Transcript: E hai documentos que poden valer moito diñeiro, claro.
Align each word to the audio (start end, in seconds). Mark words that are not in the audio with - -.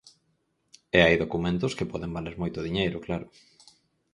E 0.97 0.99
hai 1.05 1.15
documentos 1.23 1.75
que 1.77 1.89
poden 1.91 2.13
valer 2.17 2.35
moito 2.41 2.63
diñeiro, 2.67 2.97
claro. 3.05 3.27